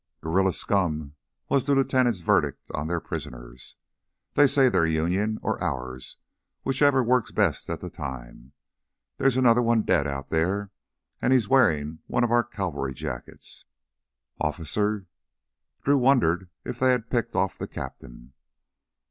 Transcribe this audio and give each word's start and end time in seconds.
"Guerrilla 0.21 0.51
scum," 0.51 1.13
was 1.47 1.65
the 1.65 1.75
lieutenant's 1.75 2.21
verdict 2.21 2.71
on 2.73 2.87
their 2.87 2.99
prisoners. 2.99 3.75
"They 4.33 4.47
say 4.47 4.67
they're 4.67 4.87
Union... 4.87 5.37
or 5.43 5.63
ours, 5.63 6.17
whichever 6.63 7.03
works 7.03 7.29
best 7.29 7.69
at 7.69 7.81
the 7.81 7.89
time. 7.91 8.53
There's 9.17 9.37
another 9.37 9.61
one 9.61 9.83
dead 9.83 10.07
out 10.07 10.31
there, 10.31 10.71
and 11.21 11.31
he's 11.31 11.47
wearing 11.47 11.99
one 12.07 12.23
of 12.23 12.31
our 12.31 12.43
cavalry 12.43 12.95
jackets!" 12.95 13.65
"Officer's?" 14.39 15.05
Drew 15.83 15.99
wondered 15.99 16.49
if 16.65 16.79
they 16.79 16.89
had 16.89 17.11
picked 17.11 17.35
off 17.35 17.59
the 17.59 17.67
"cap'n." 17.67 18.33